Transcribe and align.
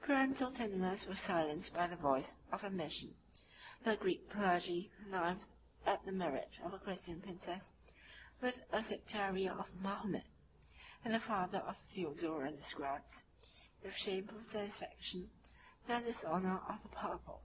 Parental 0.00 0.50
tenderness 0.50 1.04
was 1.04 1.20
silenced 1.20 1.74
by 1.74 1.86
the 1.86 1.94
voice 1.94 2.38
of 2.50 2.64
ambition: 2.64 3.14
the 3.82 3.96
Greek 3.96 4.30
clergy 4.30 4.90
connived 4.98 5.44
at 5.84 6.02
the 6.06 6.10
marriage 6.10 6.58
of 6.64 6.72
a 6.72 6.78
Christian 6.78 7.20
princess 7.20 7.74
with 8.40 8.62
a 8.72 8.82
sectary 8.82 9.46
of 9.46 9.74
Mahomet; 9.74 10.24
and 11.04 11.12
the 11.12 11.20
father 11.20 11.58
of 11.58 11.76
Theodora 11.86 12.50
describes, 12.50 13.26
with 13.82 13.94
shameful 13.94 14.42
satisfaction, 14.42 15.30
the 15.86 16.00
dishonor 16.00 16.62
of 16.66 16.82
the 16.84 16.88
purple. 16.88 17.42